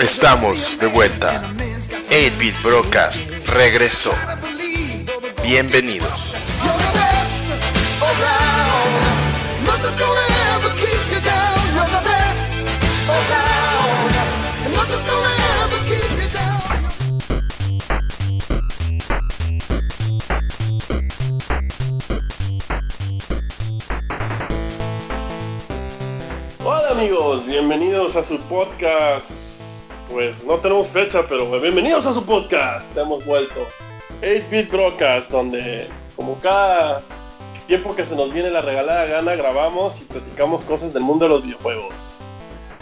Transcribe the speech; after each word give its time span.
Estamos 0.00 0.78
de 0.78 0.86
vuelta. 0.86 1.42
8-Bit 2.08 2.62
Broadcast 2.62 3.30
regresó. 3.48 4.12
Bienvenidos. 5.42 6.32
Hola 26.64 26.90
amigos, 26.90 27.46
bienvenidos 27.46 28.16
a 28.16 28.22
su 28.22 28.40
podcast. 28.40 29.39
Pues 30.10 30.44
no 30.44 30.58
tenemos 30.58 30.88
fecha, 30.88 31.24
pero 31.28 31.48
bienvenidos 31.60 32.04
a 32.04 32.12
su 32.12 32.26
podcast. 32.26 32.96
Hemos 32.96 33.24
vuelto 33.24 33.68
8-Bit 34.22 34.68
Broadcast, 34.68 35.30
donde 35.30 35.88
como 36.16 36.36
cada 36.40 37.00
tiempo 37.68 37.94
que 37.94 38.04
se 38.04 38.16
nos 38.16 38.32
viene 38.32 38.50
la 38.50 38.60
regalada 38.60 39.06
gana, 39.06 39.36
grabamos 39.36 40.00
y 40.00 40.04
platicamos 40.04 40.64
cosas 40.64 40.92
del 40.92 41.04
mundo 41.04 41.26
de 41.26 41.28
los 41.28 41.44
videojuegos. 41.44 42.18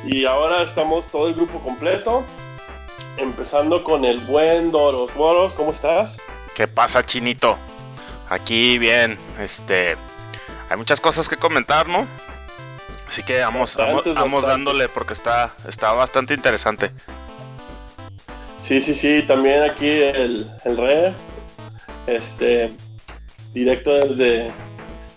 Y 0.07 0.25
ahora 0.25 0.63
estamos 0.63 1.07
todo 1.09 1.29
el 1.29 1.35
grupo 1.35 1.59
completo, 1.61 2.25
empezando 3.19 3.85
con 3.85 4.07
el 4.07 4.21
buen 4.21 4.71
Doros. 4.71 5.15
Doros, 5.15 5.53
¿cómo 5.53 5.71
estás? 5.71 6.19
¿Qué 6.55 6.67
pasa, 6.67 7.05
Chinito? 7.05 7.59
Aquí 8.31 8.79
bien, 8.79 9.19
este... 9.39 9.99
Hay 10.71 10.79
muchas 10.79 11.01
cosas 11.01 11.29
que 11.29 11.37
comentar, 11.37 11.89
¿no? 11.89 12.07
Así 13.07 13.23
que 13.23 13.41
vamos, 13.41 13.75
vamos, 13.77 13.95
Bastantes, 13.97 14.15
vamos 14.15 14.43
bastantes. 14.43 14.65
dándole 14.67 14.89
porque 14.89 15.15
está, 15.15 15.51
está 15.67 15.93
bastante 15.93 16.35
interesante. 16.35 16.93
Sí, 18.61 18.81
sí, 18.81 18.95
sí, 18.95 19.23
también 19.27 19.63
aquí 19.63 19.89
el, 19.89 20.51
el 20.65 20.77
Re, 20.77 21.15
este, 22.07 22.71
directo 23.55 23.93
desde 23.95 24.51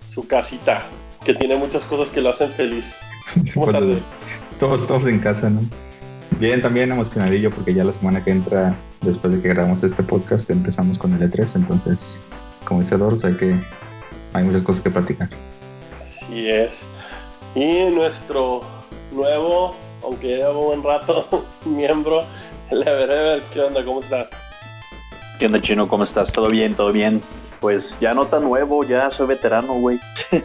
su 0.07 0.27
casita, 0.27 0.83
que 1.25 1.33
tiene 1.33 1.55
muchas 1.55 1.85
cosas 1.85 2.09
que 2.09 2.21
lo 2.21 2.29
hacen 2.29 2.51
feliz. 2.51 3.01
¿Cómo 3.53 3.65
estás, 3.65 3.83
Re? 3.83 3.99
Todos 4.59 4.81
estamos 4.81 5.07
en 5.07 5.19
casa, 5.19 5.49
¿no? 5.49 5.61
Bien, 6.39 6.61
también 6.61 6.91
emocionadillo 6.91 7.51
porque 7.51 7.73
ya 7.73 7.83
la 7.83 7.91
semana 7.91 8.23
que 8.23 8.31
entra, 8.31 8.75
después 9.01 9.33
de 9.33 9.41
que 9.41 9.49
grabamos 9.49 9.83
este 9.83 10.03
podcast, 10.03 10.49
empezamos 10.49 10.97
con 10.97 11.13
el 11.13 11.31
E3, 11.31 11.55
entonces, 11.55 12.21
como 12.65 12.81
dice 12.81 12.97
Dor, 12.97 13.17
sé 13.17 13.35
que 13.37 13.55
hay 14.33 14.43
muchas 14.43 14.63
cosas 14.63 14.81
que 14.81 14.89
platicar. 14.89 15.29
Así 16.03 16.49
es. 16.49 16.87
Y 17.53 17.85
nuestro 17.93 18.61
nuevo, 19.11 19.75
aunque 20.03 20.27
lleva 20.27 20.51
un 20.51 20.65
buen 20.65 20.83
rato, 20.83 21.45
miembro, 21.65 22.23
el 22.69 22.81
Everever, 22.87 23.41
¿qué 23.53 23.61
onda? 23.61 23.83
¿Cómo 23.83 24.01
estás? 24.01 24.29
¿Qué 25.39 25.45
onda, 25.47 25.61
Chino? 25.61 25.87
¿Cómo 25.87 26.03
estás? 26.03 26.31
¿Todo 26.31 26.49
bien? 26.49 26.75
¿Todo 26.75 26.91
bien? 26.91 27.21
Pues 27.59 27.97
ya 27.99 28.13
no 28.13 28.25
tan 28.25 28.43
nuevo, 28.43 28.83
ya 28.83 29.11
soy 29.11 29.27
veterano, 29.27 29.73
güey. 29.73 29.99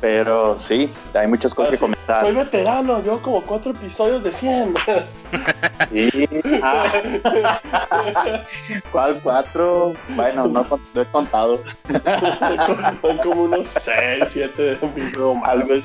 Pero 0.00 0.58
sí, 0.58 0.90
hay 1.14 1.26
muchas 1.26 1.54
cosas 1.54 1.74
que 1.74 1.78
comentar. 1.78 2.18
Soy 2.18 2.34
veterano, 2.34 3.02
yo 3.02 3.20
como 3.20 3.42
cuatro 3.42 3.72
episodios 3.72 4.22
de 4.22 4.32
100. 4.32 4.74
Sí. 5.90 6.28
Ah. 6.62 6.92
¿Cuál 8.92 9.20
cuatro? 9.22 9.94
Bueno, 10.10 10.46
no, 10.46 10.66
no 10.94 11.00
he 11.00 11.04
contado. 11.06 11.60
Son 13.00 13.18
como 13.18 13.44
unos 13.44 13.66
6, 13.66 14.24
7 14.26 14.78
Algo 15.44 15.74
así. 15.74 15.84